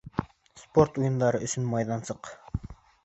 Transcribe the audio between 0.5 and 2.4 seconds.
Спорт уйындары өсөн майҙансыҡ